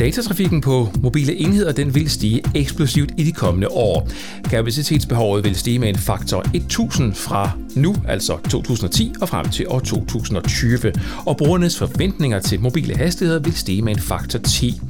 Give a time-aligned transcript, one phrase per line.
[0.00, 4.08] Datatrafikken på mobile enheder den vil stige eksplosivt i de kommende år.
[4.44, 9.80] Kapacitetsbehovet vil stige med en faktor 1000 fra nu, altså 2010 og frem til år
[9.80, 10.92] 2020.
[11.26, 14.80] Og brugernes forventninger til mobile hastigheder vil stige med en faktor 10.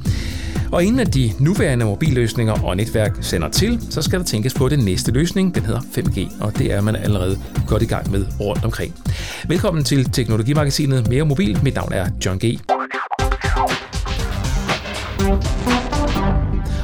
[0.71, 4.69] Og inden at de nuværende mobilløsninger og netværk sender til, så skal der tænkes på
[4.69, 5.55] den næste løsning.
[5.55, 8.95] Den hedder 5G, og det er man allerede godt i gang med rundt omkring.
[9.47, 11.59] Velkommen til Teknologimagasinet Mere Mobil.
[11.63, 12.59] Mit navn er John G.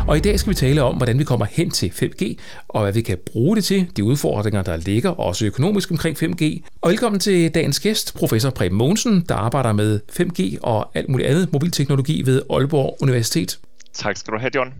[0.07, 2.35] Og i dag skal vi tale om, hvordan vi kommer hen til 5G,
[2.67, 6.61] og hvad vi kan bruge det til, de udfordringer, der ligger også økonomisk omkring 5G.
[6.81, 11.29] Og velkommen til dagens gæst, professor Preben Mogensen, der arbejder med 5G og alt muligt
[11.29, 13.59] andet mobilteknologi ved Aalborg Universitet.
[13.97, 14.73] Tak skal du have, John.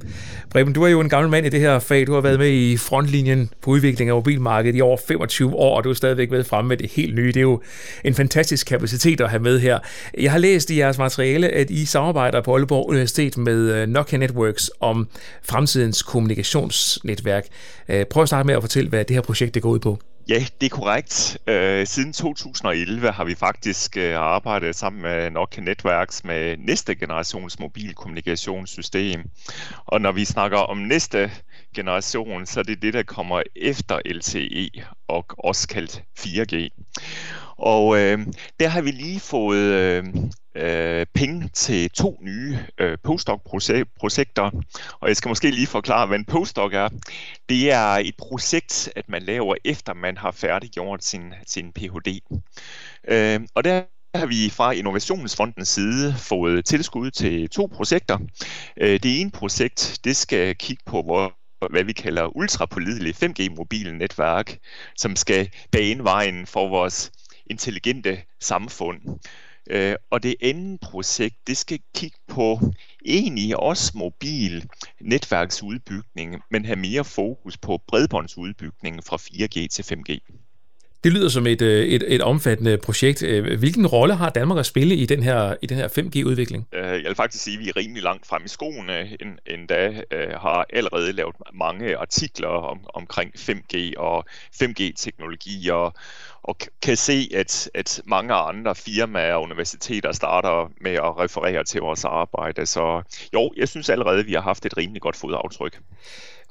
[0.50, 2.08] Preben, du er jo en gammel mand i det her fag.
[2.08, 5.84] Du har været med i frontlinjen på udviklingen af mobilmarkedet i over 25 år, og
[5.84, 7.28] du er stadigvæk med fremme med det helt nye.
[7.28, 7.62] Det er jo
[8.04, 9.80] en fantastisk kapacitet at have med her.
[10.18, 14.18] Jeg har læst i jeres materiale, at I samarbejder på Aalborg Universitet med øh, Nokia
[14.18, 15.08] Networks om
[15.44, 17.46] fremtidens kommunikationsnetværk.
[17.90, 20.00] Øh, prøv at starte med at fortælle, hvad det her projekt det går ud på.
[20.30, 21.38] Ja, det er korrekt.
[21.48, 27.60] Øh, siden 2011 har vi faktisk øh, arbejdet sammen med Nokia Networks med næste generations
[27.60, 29.24] mobilkommunikationssystem.
[29.86, 31.32] Og når vi snakker om næste
[31.76, 34.70] generation, så er det det, der kommer efter LTE
[35.08, 36.70] og også kaldt 4G.
[37.58, 38.20] Og øh,
[38.60, 40.04] der har vi lige fået øh,
[40.58, 44.52] øh, penge til to nye øh, postdoc-projekter.
[45.00, 46.90] Og jeg skal måske lige forklare, hvad en postdoc er.
[47.50, 52.20] Det er et projekt, at man laver efter man har færdiggjort sin, sin Ph.D.
[53.08, 53.82] Øh, og der
[54.16, 58.18] har vi fra Innovationsfondens side fået tilskud til to projekter.
[58.82, 61.34] Øh, det ene projekt, det skal kigge på, hvor
[61.70, 64.58] hvad vi kalder ultrapålidelig 5G-mobile netværk,
[64.98, 67.12] som skal bane vejen for vores
[67.50, 69.02] intelligente samfund.
[69.70, 72.60] Øh, og det andet projekt, det skal kigge på
[73.06, 74.66] egentlig også mobil
[75.02, 80.38] netværksudbygning, men have mere fokus på bredbåndsudbygning fra 4G til 5G.
[81.04, 83.24] Det lyder som et, øh, et, et omfattende projekt.
[83.24, 86.68] Øh, hvilken rolle har Danmark at spille i den her, i den her 5G-udvikling?
[86.74, 90.04] Øh, jeg vil faktisk sige, at vi er rimelig langt frem i skoene, endda
[90.42, 94.26] har allerede lavet mange artikler om, omkring 5G og
[94.64, 95.70] 5G-teknologi,
[96.48, 101.82] og, kan se, at, at mange andre firmaer og universiteter starter med at referere til
[101.82, 102.66] vores arbejde.
[102.66, 103.02] Så
[103.34, 105.80] jo, jeg synes allerede, at vi har haft et rimelig godt fodaftryk.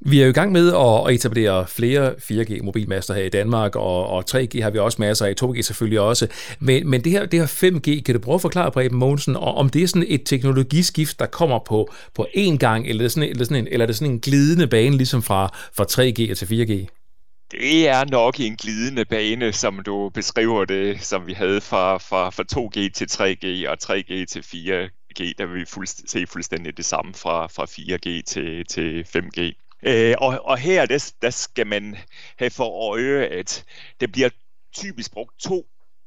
[0.00, 4.24] Vi er jo i gang med at etablere flere 4G-mobilmaster her i Danmark, og, og
[4.30, 6.26] 3G har vi også masser af, 2G selvfølgelig også.
[6.60, 9.68] Men, men det, her, det her 5G, kan du prøve at forklare, Preben Mogensen, om
[9.68, 13.44] det er sådan et teknologiskift, der kommer på, på én gang, eller er, sådan, eller,
[13.44, 16.96] sådan en, eller er det sådan en glidende bane, ligesom fra, fra 3G til 4G?
[17.50, 22.30] Det er nok en glidende bane, som du beskriver det, som vi havde fra, fra,
[22.30, 26.84] fra 2G til 3G og 3G til 4G, der vil vi fuldst- se fuldstændig det
[26.84, 29.52] samme fra, fra 4G til, til 5G.
[29.82, 31.96] Øh, og, og her, der, der skal man
[32.38, 33.64] have for øje, at
[34.00, 34.28] det bliver
[34.76, 35.66] typisk brugt to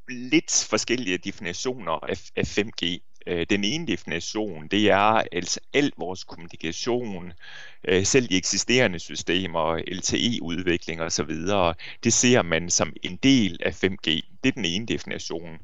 [0.09, 3.08] lidt forskellige definitioner af, af 5G.
[3.29, 7.33] Øh, den ene definition, det er altså al vores kommunikation,
[7.87, 11.31] øh, selv de eksisterende systemer, LTE-udvikling osv.,
[12.03, 14.05] det ser man som en del af 5G.
[14.43, 15.59] Det er den ene definition.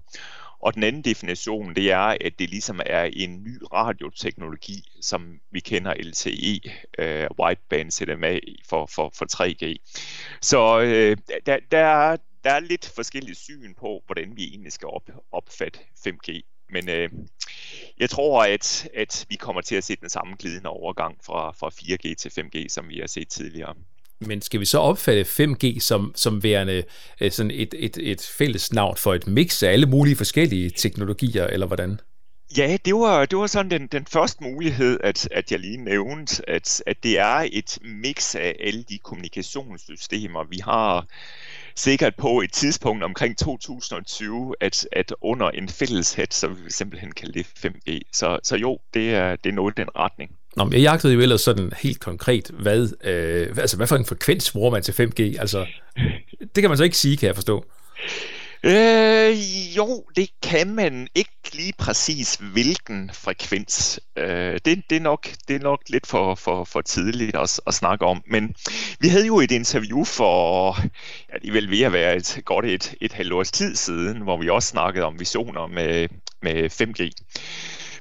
[0.59, 5.59] Og den anden definition, det er, at det ligesom er en ny radioteknologi, som vi
[5.59, 6.59] kender LTE,
[7.00, 8.40] uh, øh, wideband CDMA
[8.70, 9.76] for, for, for 3G.
[10.42, 14.88] Så uh, der, der, er, der er lidt forskellige syn på, hvordan vi egentlig skal
[14.88, 16.55] op, opfatte 5G.
[16.70, 17.09] Men øh,
[18.00, 21.70] jeg tror, at, at vi kommer til at se den samme glidende overgang fra, fra
[21.70, 23.74] 4G til 5G, som vi har set tidligere.
[24.20, 26.84] Men skal vi så opfatte 5G som, som værende
[27.22, 31.48] øh, sådan et, et, et fælles navn for et mix af alle mulige forskellige teknologier,
[31.48, 32.00] eller hvordan?
[32.58, 36.50] Ja, det var, det var sådan den, den første mulighed, at, at jeg lige nævnte,
[36.50, 41.06] at, at det er et mix af alle de kommunikationssystemer, vi har
[41.75, 47.12] sikkert på et tidspunkt omkring 2020, at, at under en fælles hat, så vi simpelthen
[47.12, 47.80] kalde det 5G.
[47.88, 48.00] E.
[48.13, 50.32] Så, så jo, det er, det er noget i den retning.
[50.58, 54.05] Nå, men jeg jagtede jo ellers sådan helt konkret, hvad, øh, altså hvad for en
[54.05, 55.40] frekvens bruger man til 5G?
[55.40, 55.66] Altså,
[56.55, 57.66] det kan man så ikke sige, kan jeg forstå.
[58.66, 59.38] Øh,
[59.78, 64.00] jo, det kan man ikke lige præcis, hvilken frekvens.
[64.16, 67.73] Øh, det, det, er nok, det er nok lidt for, for, for tidligt at, at
[67.73, 68.23] snakke om.
[68.28, 68.56] Men
[69.00, 70.78] vi havde jo et interview for,
[71.34, 74.38] ja, det vel ved at være et, godt et, et halvt års tid siden, hvor
[74.38, 76.08] vi også snakkede om visioner med,
[76.41, 77.09] med 5G.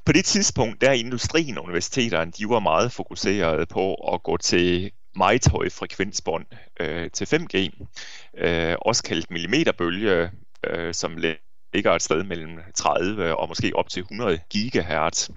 [0.05, 4.90] På det tidspunkt, der industrien og universiteterne, de var meget fokuseret på at gå til
[5.16, 6.46] meget høje frekvensbånd
[6.81, 7.56] øh, til 5G,
[8.44, 10.31] øh, også kaldt millimeterbølge,
[10.70, 11.16] øh, som
[11.75, 15.28] ligger et sted mellem 30 og måske op til 100 gigahertz.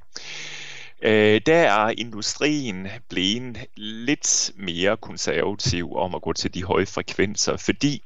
[1.01, 7.57] Øh, der er industrien blevet lidt mere konservativ om at gå til de høje frekvenser,
[7.57, 8.03] fordi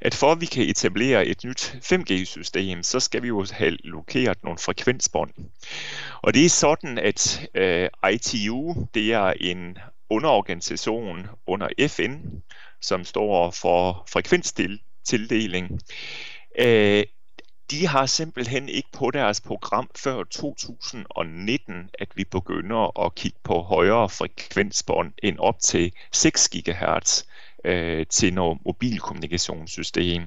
[0.00, 4.44] at for at vi kan etablere et nyt 5G-system, så skal vi jo have lokeret
[4.44, 5.30] nogle frekvensbånd.
[6.22, 9.78] Og det er sådan, at øh, ITU, det er en
[10.10, 12.16] underorganisation under FN,
[12.80, 15.80] som står for frekvenstildeling.
[16.58, 17.04] Øh,
[17.70, 23.60] de har simpelthen ikke på deres program før 2019, at vi begynder at kigge på
[23.60, 27.22] højere frekvensbånd end op til 6 GHz
[27.64, 30.22] øh, til noget mobilkommunikationssystem.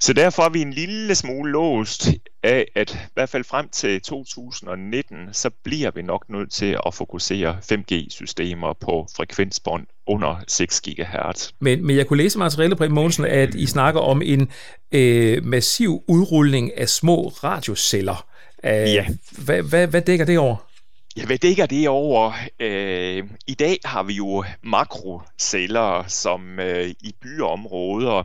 [0.00, 2.08] Så derfor er vi en lille smule låst
[2.42, 6.94] af, at i hvert fald frem til 2019, så bliver vi nok nødt til at
[6.94, 11.50] fokusere 5G-systemer på frekvensbånd under 6 GHz.
[11.60, 14.48] Men, men jeg kunne læse materialet på Mogensen, at I snakker om en
[14.92, 18.26] øh, massiv udrulning af små radioceller.
[18.64, 19.06] Øh, ja.
[19.44, 20.71] Hvad, hvad, hvad dækker det over?
[21.16, 22.32] Ja, hvad dækker det over?
[22.60, 28.22] Øh, I dag har vi jo makroceller, som øh, i byområder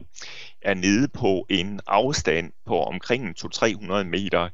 [0.61, 4.49] er nede på en afstand på omkring 200-300 meter.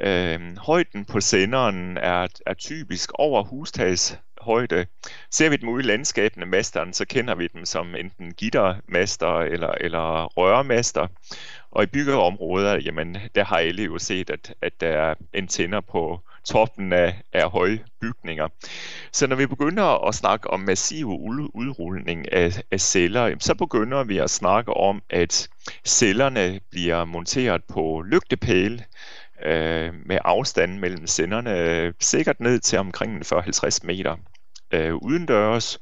[0.00, 4.86] Øh, højden på senderen er, er typisk over hustagshøjde.
[5.30, 9.70] Ser vi dem ude i landskabene, masteren, så kender vi dem som enten gittermaster eller,
[9.80, 11.06] eller rørmaster.
[11.70, 16.20] Og i byggeområder, jamen, der har alle jo set, at, at der er antenner på
[16.44, 18.48] toppen af, af høje bygninger.
[19.12, 21.06] Så når vi begynder at snakke om massiv
[21.54, 25.48] udrulning af, af celler, så begynder vi at snakke om, at
[25.86, 28.84] cellerne bliver monteret på lygtepæle,
[29.44, 34.16] øh, med afstanden mellem senderne sikkert ned til omkring 40-50 meter
[34.70, 35.80] øh, udendørs.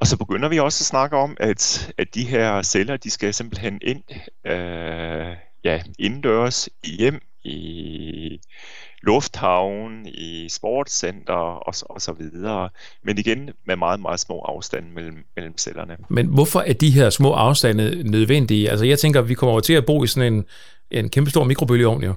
[0.00, 3.34] Og så begynder vi også at snakke om, at, at de her celler, de skal
[3.34, 4.02] simpelthen ind
[4.46, 7.91] øh, ja, indendørs, i hjem, i
[9.02, 12.68] lufthavn, i sportscenter og, og så videre.
[13.04, 15.96] Men igen med meget, meget små afstande mellem, mellem cellerne.
[16.08, 18.70] Men hvorfor er de her små afstande nødvendige?
[18.70, 20.44] Altså jeg tænker, vi kommer over til at bo i sådan en,
[20.90, 22.14] en kæmpe stor mikrobølgeovn jo.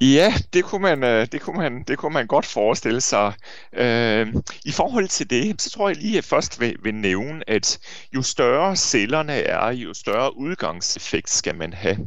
[0.00, 3.32] Ja, det kunne man, øh, det kunne man, det kunne man godt forestille sig.
[3.72, 4.34] Øh,
[4.64, 7.78] I forhold til det, så tror jeg lige, at jeg først vil, vil nævne, at
[8.14, 11.98] jo større cellerne er, jo større udgangseffekt skal man have.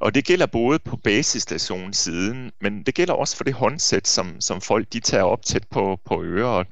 [0.00, 4.60] Og det gælder både på basisstationssiden, men det gælder også for det håndsæt, som, som
[4.60, 6.66] folk de tager op tæt på, på øret.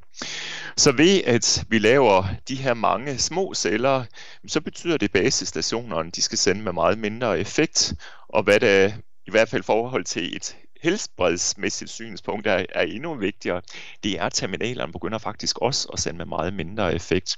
[0.76, 4.05] Så ved at vi laver de her mange små celler,
[4.46, 7.94] så betyder det, at basisstationerne de skal sende med meget mindre effekt,
[8.28, 8.94] og hvad det
[9.26, 13.61] i hvert fald forhold til et helbredsmæssigt synspunkt er, er endnu vigtigere,
[14.05, 17.37] det er, at terminalerne begynder faktisk også at sende med meget mindre effekt.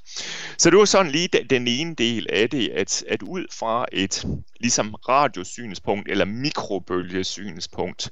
[0.58, 4.24] Så det var sådan lige den ene del af det, at, at ud fra et
[4.60, 8.10] ligesom radiosynspunkt eller mikrobølgesynspunkt,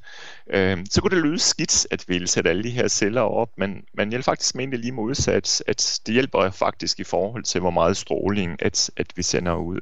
[0.50, 3.84] øh, så kunne det lyde skidt at ville sætte alle de her celler op, men,
[3.94, 7.70] men jeg vil faktisk mene lige modsat, at det hjælper faktisk i forhold til, hvor
[7.70, 9.80] meget stråling at, at vi sender ud.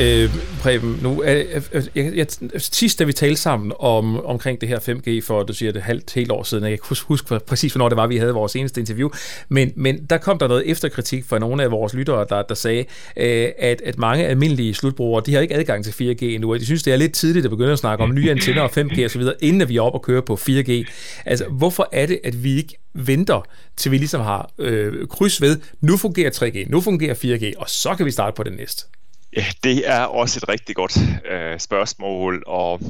[0.00, 0.30] Øh,
[0.60, 1.62] Preben, nu jeg,
[1.94, 2.26] jeg, jeg,
[2.58, 6.14] sidst da vi talte sammen om, omkring det her 5G for, du siger det halvt
[6.14, 8.56] helt år siden, jeg kan ikke huske, huske præcis, hvornår det var, vi havde vores
[8.56, 9.08] eneste interview,
[9.48, 12.84] men, men der kom der noget efterkritik fra nogle af vores lyttere, der, der sagde,
[13.16, 16.64] øh, at, at mange almindelige slutbrugere, de har ikke adgang til 4G endnu, og de
[16.64, 19.22] synes, det er lidt tidligt at begynde at snakke om nye antenner og 5G osv.,
[19.40, 20.84] inden vi er oppe og kører på 4G.
[21.24, 25.58] Altså, hvorfor er det, at vi ikke venter, til vi ligesom har øh, kryds ved,
[25.80, 28.99] nu fungerer 3G, nu fungerer 4G, og så kan vi starte på det næste?
[29.36, 30.98] Ja, det er også et rigtig godt
[31.30, 32.80] øh, spørgsmål, og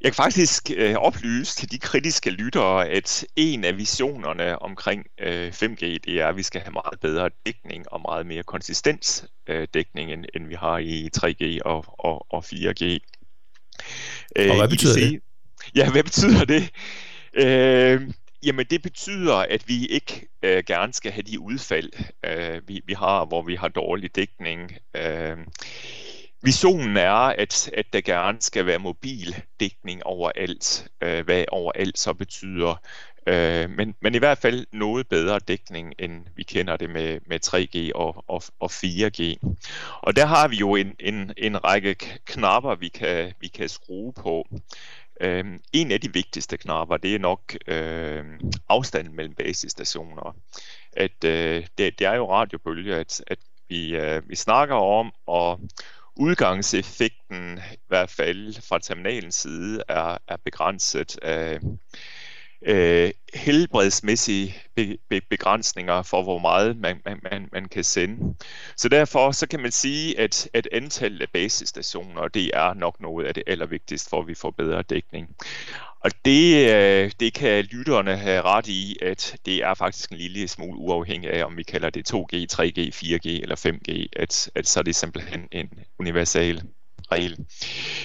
[0.00, 5.48] jeg kan faktisk øh, oplyse til de kritiske lyttere, at en af visionerne omkring øh,
[5.48, 9.68] 5G, det er, at vi skal have meget bedre dækning og meget mere konsistens øh,
[9.74, 12.84] dækning, end, end vi har i 3G og, og, og 4G.
[14.36, 15.20] Øh, og hvad betyder det?
[15.74, 16.70] Ja, hvad betyder det?
[17.34, 18.10] Øh,
[18.46, 21.92] Jamen det betyder, at vi ikke øh, gerne skal have de udfald,
[22.24, 24.72] øh, vi, vi har, hvor vi har dårlig dækning.
[24.96, 25.36] Øh,
[26.42, 32.12] visionen er, at, at der gerne skal være mobil dækning overalt, øh, hvad overalt så
[32.12, 32.80] betyder.
[33.26, 37.40] Øh, men, men i hvert fald noget bedre dækning, end vi kender det med, med
[37.46, 39.36] 3G og, og, og 4G.
[40.02, 44.12] Og der har vi jo en, en, en række knapper, vi kan, vi kan skrue
[44.12, 44.46] på.
[45.20, 48.24] Øhm, en af de vigtigste knapper, det er nok øh,
[48.68, 50.36] afstanden mellem basisstationer.
[50.92, 55.60] At øh, det, det er jo radiobølger, at, at vi, øh, vi snakker om, og
[56.16, 61.58] udgangseffekten, i hvert fald fra terminalens side, er, er begrænset af,
[62.62, 68.34] øh, helbredsmæssige be, be, begrænsninger for, hvor meget man, man, man, man kan sende.
[68.76, 73.26] Så derfor så kan man sige, at, at antallet af basestationer, det er nok noget
[73.26, 75.28] af det allervigtigste, for at vi får bedre dækning.
[76.00, 80.48] Og det, øh, det kan lytterne have ret i, at det er faktisk en lille
[80.48, 84.78] smule uafhængig af, om vi kalder det 2G, 3G, 4G eller 5G, at, at så
[84.80, 86.62] er det simpelthen en universal
[87.12, 87.36] regel.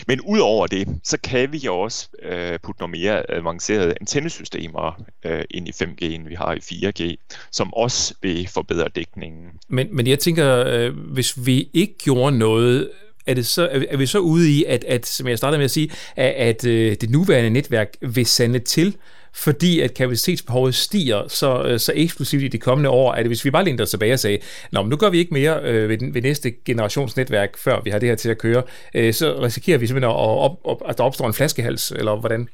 [0.08, 5.44] Men udover det, så kan vi jo også øh, putte nogle mere avancerede antennesystemer øh,
[5.50, 7.16] ind i 5G, end vi har i 4G,
[7.52, 9.46] som også vil forbedre dækningen.
[9.68, 12.90] Men, men jeg tænker, øh, hvis vi ikke gjorde noget
[13.26, 15.72] er, det så, er vi så ude i, at, at som jeg startede med at
[15.72, 18.96] sige, at, at øh, det nuværende netværk vil sande til,
[19.36, 23.52] fordi at kapacitetsbehovet stiger så, øh, så eksplosivt i de kommende år, at hvis vi
[23.52, 24.38] bare længder tilbage og sagde,
[24.72, 27.82] Nå, men nu gør vi ikke mere øh, ved, den, ved næste generations netværk, før
[27.84, 30.82] vi har det her til at køre, øh, så risikerer vi simpelthen, at, op, op,
[30.90, 32.48] at der opstår en flaskehals, eller hvordan?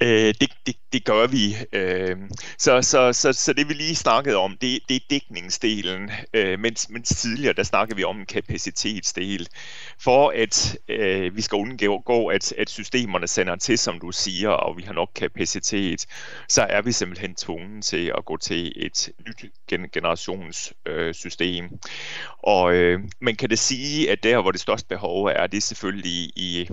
[0.00, 1.56] Øh, det, det, det gør vi.
[1.72, 2.16] Øh,
[2.58, 6.90] så, så, så, så det vi lige snakkede om, det, det er dækningsdelen, øh, mens,
[6.90, 9.48] mens tidligere der snakkede vi om en kapacitetsdel.
[10.00, 14.76] For at øh, vi skal undgå, at, at systemerne sender til, som du siger, og
[14.76, 16.06] vi har nok kapacitet,
[16.48, 21.64] så er vi simpelthen tvunget til at gå til et nyt generationssystem.
[21.64, 21.70] Øh,
[22.38, 25.60] og øh, man kan det sige, at der, hvor det største behov er, det er
[25.60, 26.68] selvfølgelig i,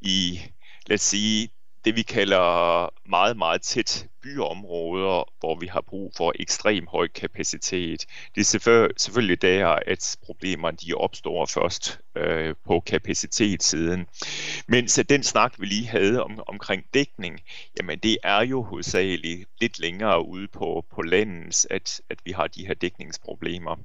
[0.00, 0.40] i
[0.86, 1.48] lad os sige,
[1.84, 8.06] det vi kalder meget, meget tæt byområder, hvor vi har brug for ekstrem høj kapacitet.
[8.34, 14.06] Det er selvfølgelig der, at problemerne de opstår først øh, på kapacitetssiden.
[14.68, 17.40] Mens den snak, vi lige havde om, omkring dækning,
[17.78, 22.46] jamen det er jo hovedsageligt lidt længere ude på, på landet, at, at vi har
[22.46, 23.76] de her dækningsproblemer.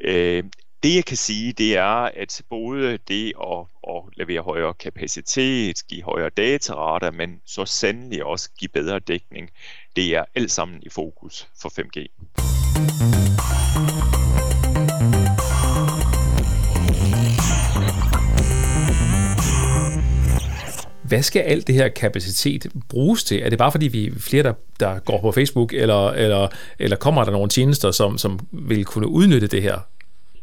[0.00, 0.44] Øh,
[0.82, 3.58] det jeg kan sige, det er, at både det at,
[3.88, 9.50] at levere højere kapacitet, give højere datarater, men så sandelig også give bedre dækning,
[9.96, 12.06] det er alt sammen i fokus for 5G.
[21.02, 23.42] Hvad skal alt det her kapacitet bruges til?
[23.42, 26.96] Er det bare fordi vi er flere, der, der går på Facebook, eller, eller, eller
[26.96, 29.78] kommer der nogle tjenester, som, som vil kunne udnytte det her?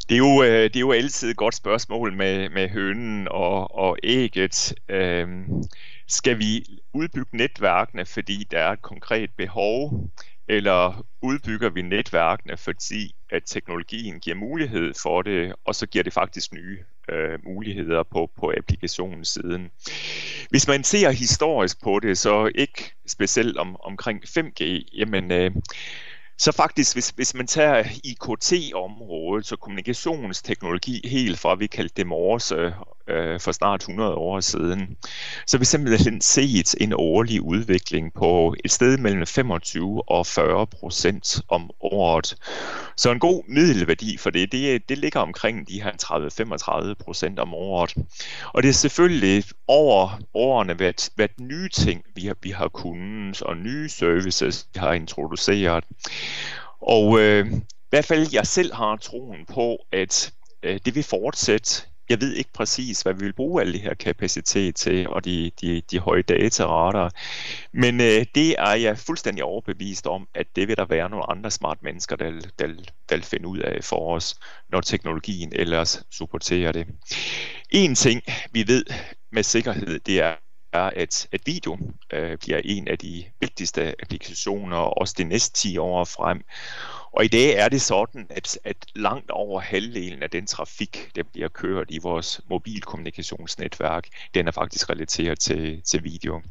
[0.10, 3.76] Det er, jo, øh, det er jo altid et godt spørgsmål med, med hønen og,
[3.76, 4.74] og ægget.
[4.90, 5.64] Øhm,
[6.08, 10.10] skal vi udbygge netværkene, fordi der er et konkret behov,
[10.48, 16.14] eller udbygger vi netværkene, fordi at teknologien giver mulighed for det, og så giver det
[16.14, 19.72] faktisk nye øh, muligheder på, på applikationens siden.
[20.50, 25.52] Hvis man ser historisk på det, så ikke specielt om, omkring 5G, jamen øh,
[26.38, 32.56] så faktisk, hvis, hvis man tager IKT-området, så kommunikationsteknologi helt fra, vi kaldte det morse
[32.56, 32.72] øh,
[33.10, 34.98] Øh, for snart 100 år siden,
[35.48, 40.68] så har vi simpelthen set en årlig udvikling på et sted mellem 25 og 40
[40.68, 42.36] procent om året.
[42.96, 45.92] Så en god middelværdi for det, det, det ligger omkring de her
[46.92, 47.96] 30-35 procent om året.
[48.54, 53.42] Og det er selvfølgelig over årene været, været nye ting, vi har, vi har kunnet,
[53.42, 55.84] og nye services, vi har introduceret.
[56.82, 60.34] Og øh, i hvert fald jeg selv har troen på, at
[60.64, 63.94] øh, det vil fortsætte jeg ved ikke præcis, hvad vi vil bruge alle de her
[63.94, 67.10] kapacitet til, og de, de, de høje datarater.
[67.74, 71.52] Men øh, det er jeg fuldstændig overbevist om, at det vil der være nogle andre
[71.52, 72.68] smart mennesker, der, der,
[73.10, 74.36] der vil finde ud af for os,
[74.70, 76.88] når teknologien ellers supporterer det.
[77.70, 78.22] En ting,
[78.52, 78.86] vi ved
[79.32, 80.36] med sikkerhed, det er,
[80.74, 81.78] er, at, at video
[82.14, 86.42] øh, bliver en af de vigtigste applikationer, også de næste 10 år frem.
[87.12, 91.24] Og i dag er det sådan, at, at langt over halvdelen af den trafik, der
[91.24, 96.42] bliver kørt i vores mobilkommunikationsnetværk, den er faktisk relateret til, til video.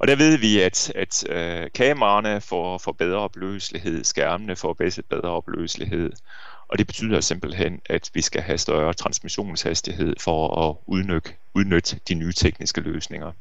[0.00, 4.72] Og der ved vi, at, at øh, kameraerne får, får bedre opløselighed, skærmene får
[5.10, 6.12] bedre opløselighed,
[6.68, 12.14] og det betyder simpelthen, at vi skal have større transmissionshastighed for at udnytte, udnytte de
[12.14, 13.32] nye tekniske løsninger.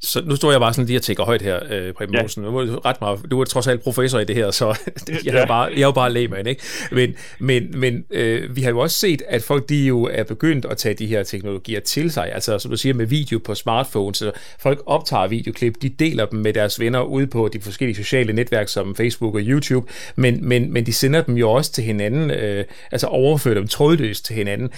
[0.00, 2.22] Så nu står jeg bare sådan lige og tænker højt her, øh, Preben ja.
[2.22, 2.44] Mosen.
[2.84, 4.78] Ret meget, du er trods alt professor i det her, så
[5.24, 6.62] jeg, er bare, jeg er jo bare lægmand, ikke?
[6.92, 10.64] Men, men, men øh, vi har jo også set, at folk de jo er begyndt
[10.64, 12.32] at tage de her teknologier til sig.
[12.32, 14.18] Altså som du siger med video på smartphones.
[14.18, 18.32] Så folk optager videoklip, de deler dem med deres venner ude på de forskellige sociale
[18.32, 22.30] netværk som Facebook og YouTube, men, men, men de sender dem jo også til hinanden,
[22.30, 24.66] øh, altså overfører dem trådløst til hinanden.
[24.66, 24.70] Øh,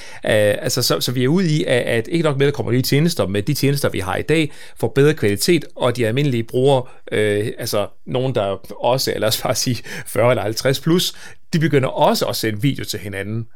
[0.63, 2.73] altså så, så vi er ude i, at, at ikke nok med, at der kommer
[2.73, 6.45] nye tjenester, men de tjenester, vi har i dag, får bedre kvalitet, og de almindelige
[6.45, 8.43] brugere, øh, altså nogen, der
[8.85, 11.13] også, eller lad os bare sige 40 eller 50 plus,
[11.53, 13.47] de begynder også at sende video til hinanden.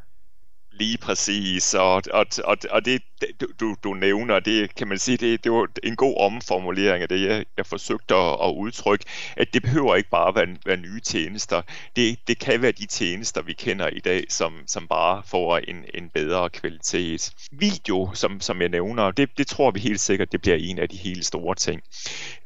[0.72, 3.02] Lige præcis, og, og, og, og det,
[3.40, 7.08] du, du, du nævner, det kan man sige, det, det var en god omformulering af
[7.08, 9.04] det, jeg, jeg forsøgte at, at udtrykke,
[9.36, 11.62] at det behøver ikke bare være, være nye tjenester.
[11.96, 15.84] Det, det kan være de tjenester, vi kender i dag, som, som bare får en,
[15.94, 17.32] en bedre kvalitet.
[17.52, 20.88] Video, som, som jeg nævner, det, det tror vi helt sikkert, det bliver en af
[20.88, 21.82] de helt store ting.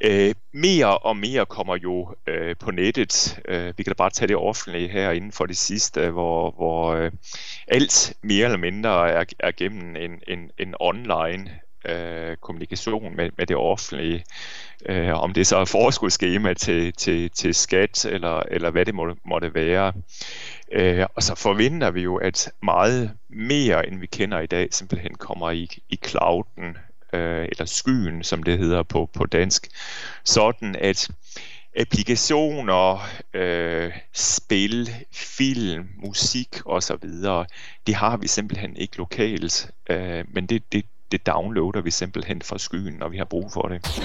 [0.01, 3.41] Øh, mere og mere kommer jo øh, på nettet.
[3.49, 6.93] Øh, vi kan da bare tage det offentlige her inden for det sidste, hvor, hvor
[6.93, 7.13] øh,
[7.69, 11.51] alt mere eller mindre er, er gennem en, en, en en online
[11.89, 14.25] øh, kommunikation med, med det offentlige.
[14.89, 19.15] Øh, om det så er forskudsskema til, til, til skat, eller, eller hvad det må,
[19.25, 19.93] måtte være.
[20.73, 25.15] Øh, og så forventer vi jo, at meget mere, end vi kender i dag, simpelthen
[25.15, 26.77] kommer i, i clouden,
[27.13, 29.69] øh, eller skyen, som det hedder på, på dansk.
[30.25, 31.09] Sådan at
[31.77, 37.09] applikationer, øh, spil, film, musik osv.,
[37.87, 42.59] det har vi simpelthen ikke lokalt, øh, men det, det, det downloader vi simpelthen fra
[42.59, 44.03] skyen, når vi har brug for det.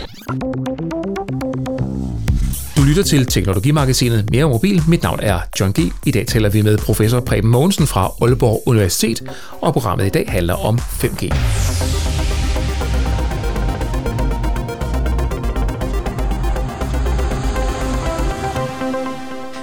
[2.77, 4.81] Du lytter til Teknologimagasinet Mere Mobil.
[4.87, 5.79] Mit navn er John G.
[6.05, 9.23] I dag taler vi med professor Preben Mogensen fra Aalborg Universitet,
[9.61, 11.29] og programmet i dag handler om 5G.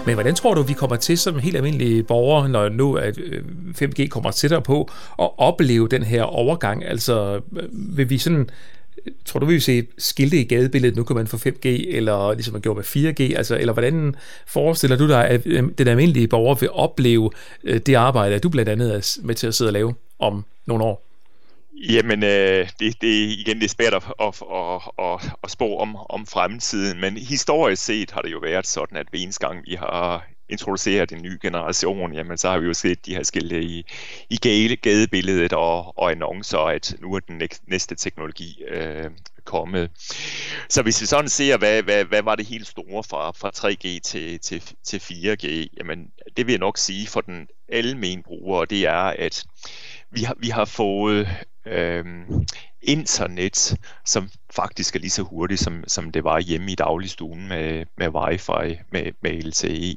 [0.09, 3.43] Men hvordan tror du, vi kommer til som helt almindelige borgere, når nu at øh,
[3.83, 6.85] 5G kommer tættere på, at opleve den her overgang?
[6.85, 8.51] Altså, øh, vil vi sådan
[9.25, 12.53] Tror du, vi vil se skilte i gadebilledet, nu kan man få 5G, eller ligesom
[12.53, 14.15] man gjorde med 4G, altså, eller hvordan
[14.47, 17.31] forestiller du dig, at øh, den almindelige borger vil opleve
[17.87, 20.85] det arbejde, at du blandt andet er med til at sidde og lave om nogle
[20.85, 21.08] år?
[21.81, 23.09] Jamen, øh, det, det
[23.39, 27.85] igen det er svært at, at, at, at, at spå om, om fremtiden, men historisk
[27.85, 31.39] set har det jo været sådan, at hver eneste gang vi har introduceret en ny
[31.43, 33.85] generation, jamen så har vi jo set de her skilte i,
[34.31, 39.11] i gade, gadebilledet og, og annoncer, at nu er den næste teknologi øh,
[39.45, 39.91] kommet.
[40.69, 44.01] Så hvis vi sådan ser, hvad, hvad, hvad var det helt store fra, fra 3G
[44.01, 45.47] til, til, til 4G,
[45.79, 49.45] jamen det vil jeg nok sige for den almen bruger, det er, at
[50.11, 51.29] vi har, vi har fået
[51.71, 52.05] øh,
[52.83, 57.85] internet, som faktisk er lige så hurtigt, som, som det var hjemme i dagligstuen med,
[57.97, 59.97] med wifi, med, med LTE.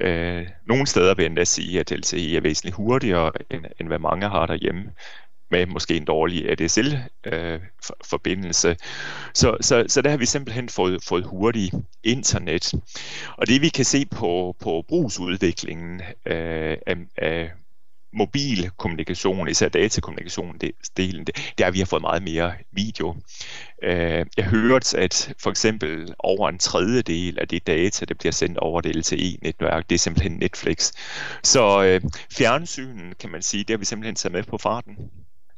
[0.00, 3.98] Øh, nogle steder vil jeg endda sige, at LTE er væsentligt hurtigere, end, end hvad
[3.98, 4.92] mange har derhjemme
[5.50, 8.68] med måske en dårlig ADSL-forbindelse.
[8.68, 8.76] Øh,
[9.34, 12.74] så, så, så der har vi simpelthen fået, fået hurtig internet.
[13.36, 17.50] Og det vi kan se på, på brugsudviklingen øh, af, af
[18.12, 22.52] mobil kommunikation, især datakommunikation, det, delen, det, det er, at vi har fået meget mere
[22.72, 23.16] video.
[23.82, 28.58] Øh, jeg hørte, at for eksempel over en tredjedel af det data, der bliver sendt
[28.58, 30.92] over det LTE-netværk, det er simpelthen Netflix.
[31.42, 32.00] Så øh,
[32.32, 34.96] fjernsynen, kan man sige, det har vi simpelthen taget med på farten.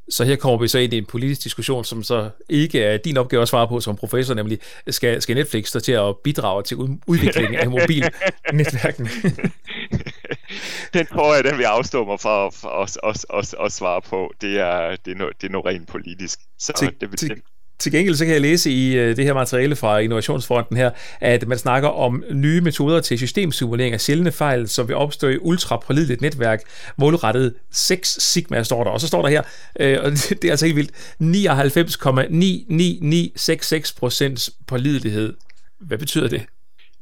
[0.08, 3.16] Så her kommer vi så ind i en politisk diskussion, som så ikke er din
[3.16, 6.76] opgave at svare på som professor, nemlig skal, skal Netflix stå til at bidrage til
[6.76, 9.08] udviklingen af mobilnetværken?
[10.94, 14.32] den tror jeg, den vil afstå mig for at, at, at, at, at svare på.
[14.40, 16.38] Det er, det er, noget, det er noget rent politisk.
[16.58, 17.42] Så til, det, til,
[17.82, 20.90] til gengæld så kan jeg læse i øh, det her materiale fra Innovationsfronten her,
[21.20, 25.38] at man snakker om nye metoder til systemsimulering af sjældne fejl, som vil opstå i
[25.38, 26.62] ultrapålideligt netværk,
[26.96, 28.90] målrettet 6 sigma, står der.
[28.90, 29.42] Og så står der her,
[29.80, 30.10] øh, og
[30.42, 30.92] det er altså helt vildt,
[33.88, 35.34] 99,99966 procents pålidelighed.
[35.80, 36.42] Hvad betyder det?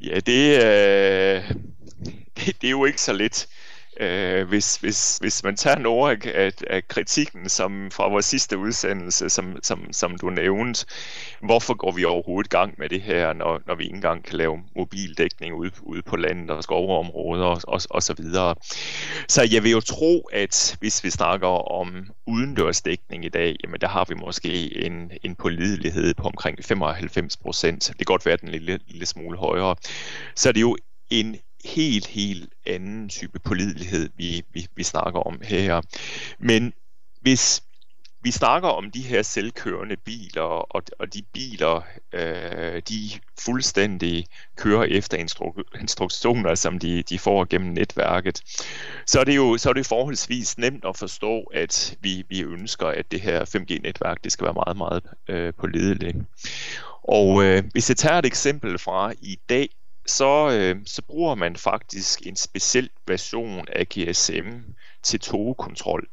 [0.02, 1.42] Ja, det, øh,
[2.40, 3.48] det, det er jo ikke så lidt.
[4.00, 9.28] Øh, hvis, hvis, hvis man tager nogle af, af kritikken som fra vores sidste udsendelse,
[9.28, 10.86] som, som, som du nævnte,
[11.40, 14.36] hvorfor går vi overhovedet i gang med det her, når, når vi ikke engang kan
[14.36, 18.54] lave mobildækning ude, ude på landet og skovområder og, og, og så videre.
[19.28, 23.88] Så jeg vil jo tro, at hvis vi snakker om udendørsdækning i dag, jamen der
[23.88, 27.86] har vi måske en, en pålidelighed på omkring 95 procent.
[27.88, 29.76] Det kan godt være den lille, lille smule højere.
[30.34, 30.76] Så det er jo
[31.10, 35.82] en helt, helt anden type pålidelighed, vi, vi, vi snakker om her.
[36.38, 36.72] Men
[37.20, 37.62] hvis
[38.22, 44.84] vi snakker om de her selvkørende biler, og, og de biler, øh, de fuldstændig kører
[44.84, 48.42] efter instru- instruktioner, som de, de får gennem netværket,
[49.06, 52.86] så er det jo så er det forholdsvis nemt at forstå, at vi, vi ønsker,
[52.86, 56.16] at det her 5G-netværk det skal være meget, meget øh, pålideligt.
[57.02, 59.68] Og øh, hvis jeg tager et eksempel fra i dag,
[60.10, 64.50] så, øh, så bruger man faktisk en speciel version af GSM
[65.02, 66.08] til togkontrol.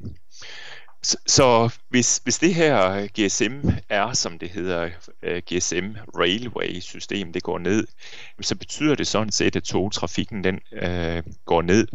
[1.04, 4.90] Så, så hvis, hvis det her øh, GSM er, som det hedder,
[5.24, 7.88] øh, GSM Railway system, det går ned,
[8.42, 11.88] så betyder det sådan set, at togtrafikken den øh, går ned.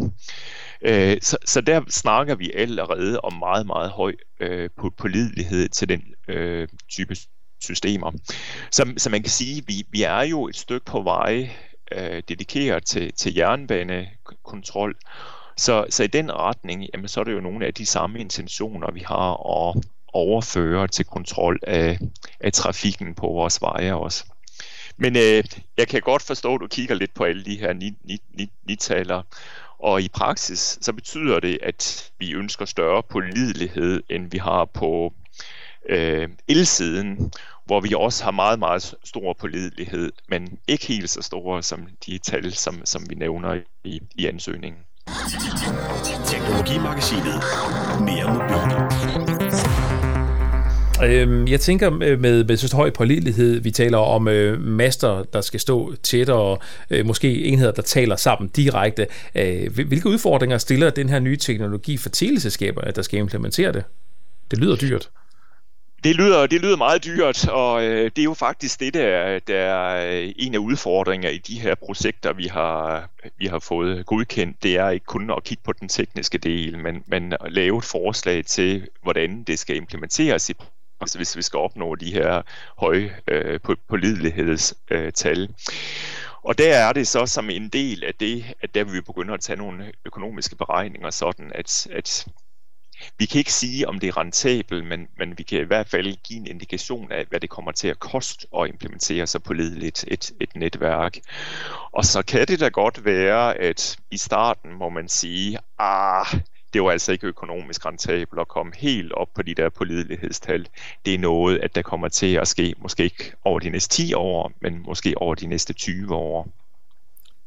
[0.82, 5.88] Øh, så, så der snakker vi allerede om meget, meget høj øh, på pålidelighed til
[5.88, 7.16] den øh, type
[7.60, 8.12] systemer.
[8.70, 11.50] Så, så man kan sige, at vi, vi er jo et stykke på vej
[11.96, 14.96] øh, dedikeret til, til jernbanekontrol.
[15.56, 18.90] Så, så i den retning, jamen, så er det jo nogle af de samme intentioner,
[18.90, 21.98] vi har at overføre til kontrol af,
[22.40, 24.24] af trafikken på vores veje også.
[24.96, 25.44] Men øh,
[25.76, 27.92] jeg kan godt forstå, at du kigger lidt på alle de her
[28.66, 29.22] nitaler,
[29.78, 35.12] og i praksis så betyder det, at vi ønsker større pålidelighed, end vi har på
[35.88, 37.32] øh, elsiden,
[37.64, 42.18] hvor vi også har meget, meget stor pålidelighed, men ikke helt så store som de
[42.18, 44.80] tal, som, som vi nævner i, i ansøgningen.
[46.26, 47.42] Teknologimagasinet.
[48.00, 49.12] Mere mobil.
[51.04, 55.60] Øhm, jeg tænker med, med så høj pålidelighed, vi taler om øh, master, der skal
[55.60, 56.58] stå tættere,
[56.90, 59.06] øh, måske enheder, der taler sammen direkte.
[59.34, 63.84] Øh, hvilke udfordringer stiller den her nye teknologi for teleselskaberne, der skal implementere det?
[64.50, 65.10] Det lyder dyrt.
[66.04, 69.58] Det lyder, det lyder meget dyrt, og øh, det er jo faktisk det, der, der
[69.58, 74.62] er en af udfordringerne i de her projekter, vi har, vi har fået godkendt.
[74.62, 77.84] Det er ikke kun at kigge på den tekniske del, men, men at lave et
[77.84, 80.54] forslag til, hvordan det skal implementeres i
[81.02, 82.42] altså hvis vi skal opnå de her
[82.78, 85.42] høje øh, pålidelighedstal.
[85.42, 85.48] Øh,
[86.42, 89.34] og der er det så som en del af det, at der vil vi begynde
[89.34, 92.26] at tage nogle økonomiske beregninger, sådan at, at
[93.18, 96.16] vi kan ikke sige, om det er rentabelt, men, men vi kan i hvert fald
[96.24, 100.32] give en indikation af, hvad det kommer til at koste at implementere så pålideligt et,
[100.40, 101.18] et netværk.
[101.92, 106.26] Og så kan det da godt være, at i starten må man sige, ah,
[106.72, 110.66] det var altså ikke økonomisk rentabelt at komme helt op på de der pålidelighedstal.
[111.04, 114.14] Det er noget, at der kommer til at ske, måske ikke over de næste 10
[114.14, 116.48] år, men måske over de næste 20 år.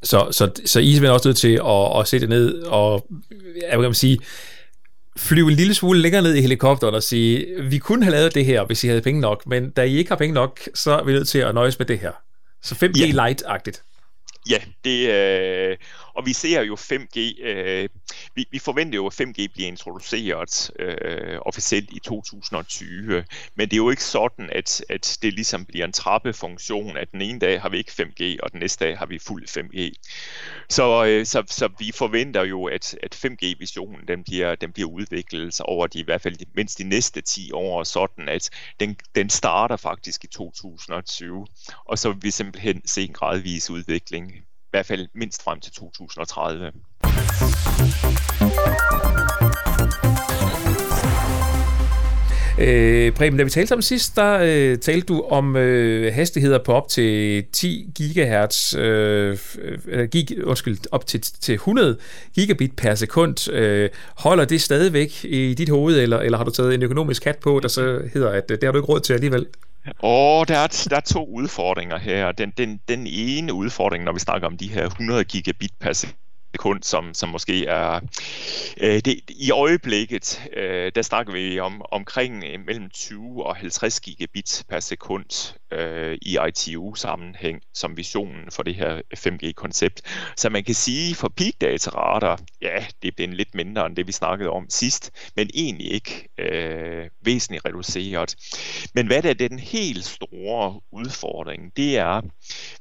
[0.04, 3.08] Så, så, så I er også nødt til at, at sætte ned og,
[3.70, 4.20] jeg vil sige,
[5.17, 8.45] flyve en lille smule længere ned i helikopteren og sige, vi kunne have lavet det
[8.45, 11.04] her, hvis I havde penge nok, men da I ikke har penge nok, så er
[11.04, 12.12] vi nødt til at nøjes med det her.
[12.63, 13.12] Så 5G ja.
[13.12, 13.84] light-agtigt.
[14.49, 15.78] Ja, det, øh,
[16.15, 17.89] og vi ser jo 5G, øh,
[18.36, 23.25] vi, vi forventer jo, at 5G bliver introduceret øh, officielt i 2020,
[23.56, 27.21] men det er jo ikke sådan, at, at det ligesom bliver en trappefunktion, at den
[27.21, 29.93] ene dag har vi ikke 5G, og den næste dag har vi fuld 5G.
[30.69, 35.62] Så, øh, så, så vi forventer jo, at, at 5G-visionen den bliver, den bliver udviklet
[35.62, 38.49] over de, i hvert fald mindst de næste 10 år, sådan at
[38.80, 41.47] den, den starter faktisk i 2020,
[41.86, 44.44] og så vil vi simpelthen se en gradvis udvikling
[44.76, 46.72] hvert fald mindst frem til 2030.
[52.60, 56.74] Øh, Preben, da vi talte om sidst, der øh, talte du om øh, hastigheder på
[56.74, 61.98] op til 10 gigahertz, øh, øh, øh, gig, undskyld, op til, til 100
[62.34, 63.52] gigabit per sekund.
[63.52, 67.38] Øh, holder det stadigvæk i dit hoved, eller, eller har du taget en økonomisk kat
[67.38, 69.46] på, der så hedder, at øh, det har du ikke råd til alligevel?
[70.00, 72.32] Og der er, der er to udfordringer her.
[72.32, 75.93] Den, den, den ene udfordring, når vi snakker om de her 100 gigabit per
[76.56, 78.00] sekund, som, som måske er...
[78.82, 84.00] Øh, det, I øjeblikket, øh, der snakker vi om omkring øh, mellem 20 og 50
[84.00, 90.02] gigabit per sekund øh, i ITU-sammenhæng som visionen for det her 5G-koncept.
[90.36, 93.96] Så man kan sige, for peak data rater, ja, det er blevet lidt mindre end
[93.96, 98.36] det, vi snakkede om sidst, men egentlig ikke øh, væsentligt reduceret.
[98.94, 101.78] Men hvad er den helt store udfordring?
[101.78, 102.22] Det er,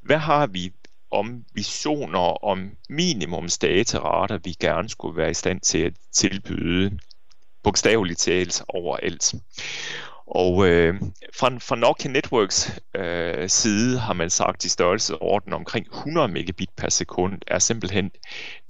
[0.03, 0.73] hvad har vi
[1.14, 6.98] om visioner om minimumsdaterater, vi gerne skulle være i stand til at tilbyde
[7.62, 9.35] bogstaveligt talt overalt.
[10.27, 10.94] Og øh,
[11.38, 16.70] fra, fra Nokia Networks øh, side har man sagt, at i størrelsesorden omkring 100 megabit
[16.77, 18.11] per sekund er simpelthen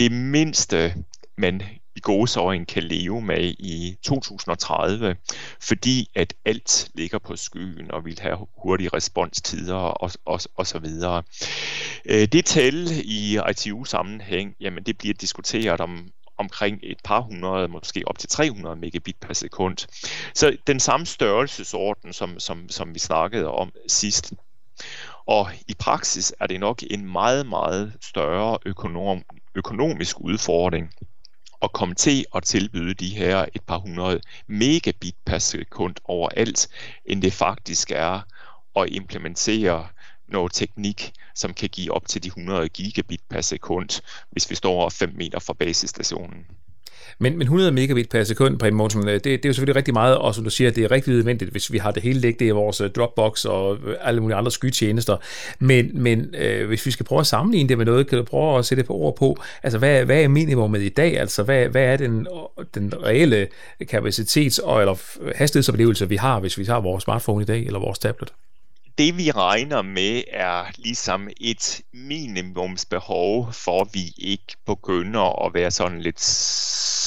[0.00, 0.94] det mindste,
[1.36, 1.62] man
[1.96, 5.16] i gåseøjne kan leve med i 2030,
[5.60, 10.78] fordi at alt ligger på skyen og vil have hurtige responstider og, og, og så
[10.78, 11.22] videre.
[12.04, 18.02] Øh, det tal i ITU-sammenhæng, jamen det bliver diskuteret om, omkring et par hundrede, måske
[18.06, 19.76] op til 300 megabit per sekund.
[20.34, 24.32] Så den samme størrelsesorden, som, som, som vi snakkede om sidst.
[25.26, 29.22] Og i praksis er det nok en meget, meget større økonom,
[29.54, 30.90] økonomisk udfordring
[31.64, 36.68] at komme til at tilbyde de her et par hundrede megabit per sekund overalt,
[37.04, 38.20] end det faktisk er
[38.76, 39.88] at implementere
[40.28, 44.88] noget teknik, som kan give op til de 100 gigabit per sekund, hvis vi står
[44.88, 46.46] 5 meter fra basisstationen.
[47.18, 49.94] Men, men 100 megabit per sekund, Preben Mogensen, øh, det, det er jo selvfølgelig rigtig
[49.94, 52.46] meget, og som du siger, det er rigtig nødvendigt, hvis vi har det hele liggende
[52.46, 55.16] i vores øh, Dropbox og øh, alle mulige andre skytjenester.
[55.58, 58.58] Men, men øh, hvis vi skal prøve at sammenligne det med noget, kan du prøve
[58.58, 61.20] at sætte det på ord på, altså hvad, hvad er minimumet i dag?
[61.20, 62.26] Altså hvad, hvad er den,
[62.74, 63.48] den reelle
[63.82, 64.94] kapacitets- og eller
[65.34, 68.32] hastighedsoplevelse, vi har, hvis vi har vores smartphone i dag, eller vores tablet?
[68.98, 76.00] Det vi regner med er ligesom et minimumsbehov, for vi ikke begynder at være sådan
[76.00, 76.20] lidt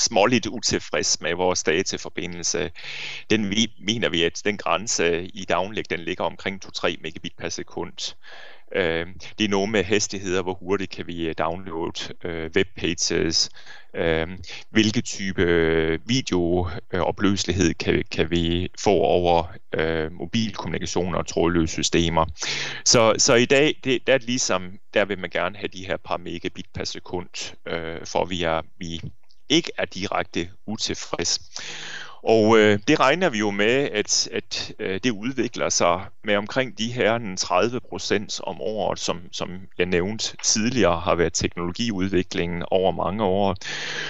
[0.07, 2.71] småligt utilfreds med vores dataforbindelse.
[3.29, 7.49] Den vi, mener vi, at den grænse i downlink, den ligger omkring 2-3 megabit per
[7.49, 8.15] sekund.
[8.75, 9.07] Øh,
[9.39, 13.49] det er noget med hastigheder, hvor hurtigt kan vi øh, downloade øh, webpages,
[13.95, 14.27] øh,
[14.69, 22.25] hvilke type øh, videoopløselighed kan, kan vi få over øh, mobilkommunikation og trådløse systemer.
[22.85, 25.97] Så, så i dag, det, der, er ligesom, der vil man gerne have de her
[25.97, 29.01] par megabit per sekund, øh, for vi, er, vi
[29.49, 31.39] ikke er direkte utilfreds.
[32.23, 36.77] Og øh, det regner vi jo med, at, at øh, det udvikler sig med omkring
[36.77, 42.91] de her 30 procent om året, som, som jeg nævnte tidligere, har været teknologiudviklingen over
[42.91, 43.55] mange år.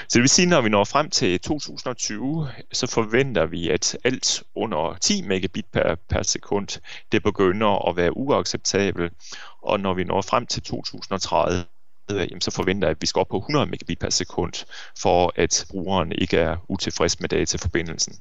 [0.07, 4.43] Så det vil sige, når vi når frem til 2020, så forventer vi, at alt
[4.55, 6.79] under 10 megabit per, per sekund,
[7.11, 9.13] det begynder at være uacceptabelt.
[9.61, 11.65] Og når vi når frem til 2030,
[12.11, 14.53] Øh, jamen, så forventer jeg, at vi skal op på 100 megabit per sekund,
[14.99, 18.15] for at brugeren ikke er utilfreds med dataforbindelsen.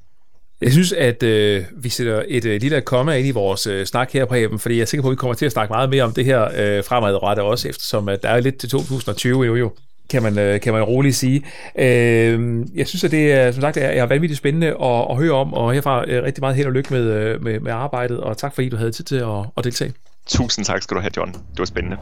[0.61, 4.11] Jeg synes, at øh, vi sætter et øh, lille komma ind i vores øh, snak
[4.11, 6.03] her, Preben, fordi jeg er sikker på, at vi kommer til at snakke meget mere
[6.03, 9.71] om det her øh, fremadrettet også, eftersom at der er lidt til 2020 jo jo
[10.09, 11.45] kan man, øh, kan man roligt sige.
[11.75, 15.31] Øh, jeg synes, at det er, som sagt, er, er vanvittigt spændende at, at høre
[15.31, 18.37] om, og herfra øh, rigtig meget held og lykke med, øh, med, med arbejdet, og
[18.37, 19.93] tak fordi du havde tid til at, at deltage.
[20.27, 21.31] Tusind tak skal du have, John.
[21.33, 21.97] Det var spændende.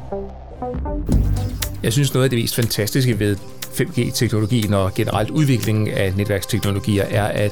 [1.83, 7.25] Jeg synes, noget af det mest fantastiske ved 5G-teknologien og generelt udviklingen af netværksteknologier er,
[7.25, 7.51] at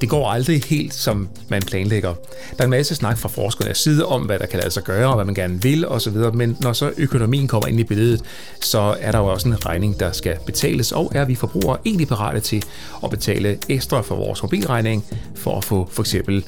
[0.00, 2.14] det går aldrig helt, som man planlægger.
[2.50, 5.08] Der er en masse snak fra forskernes side om, hvad der kan lade sig gøre,
[5.08, 8.22] og hvad man gerne vil osv., men når så økonomien kommer ind i billedet,
[8.60, 12.08] så er der jo også en regning, der skal betales, og er vi forbrugere egentlig
[12.08, 12.64] parate til
[13.04, 16.44] at betale ekstra for vores mobilregning for at få for eksempel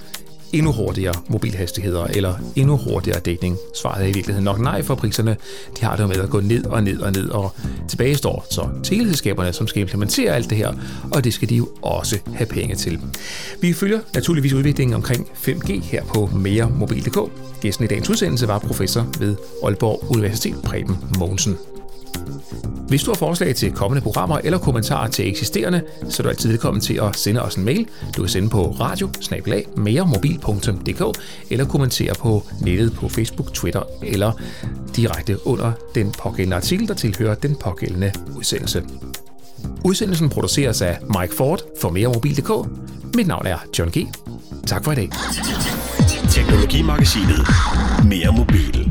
[0.53, 3.57] endnu hurtigere mobilhastigheder eller endnu hurtigere dækning?
[3.75, 5.37] Svaret er i virkeligheden nok nej, for priserne
[5.81, 7.53] de har det jo med at gå ned og ned og ned, og
[7.89, 10.73] tilbage står så teleselskaberne, som skal implementere alt det her,
[11.13, 13.01] og det skal de jo også have penge til.
[13.61, 17.33] Vi følger naturligvis udviklingen omkring 5G her på meremobil.dk.
[17.61, 21.57] Gæsten i dagens udsendelse var professor ved Aalborg Universitet, Preben Mogensen.
[22.89, 26.51] Hvis du har forslag til kommende programmer eller kommentarer til eksisterende, så er du altid
[26.51, 27.87] velkommen til at sende os en mail.
[28.17, 29.11] Du kan sende på radio
[31.51, 34.33] eller kommentere på nettet på Facebook, Twitter eller
[34.97, 38.83] direkte under den pågældende artikel, der tilhører den pågældende udsendelse.
[39.85, 42.69] Udsendelsen produceres af Mike Ford for meremobil.dk.
[43.17, 44.07] Mit navn er John G.
[44.67, 45.11] Tak for i dag.
[46.31, 47.47] Teknologimagasinet
[48.05, 48.86] Mere Mobil.